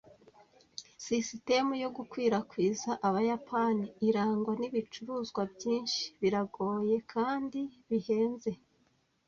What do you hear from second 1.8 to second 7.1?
yo gukwirakwiza abayapani, irangwa n’ibicuruzwa byinshi, biragoye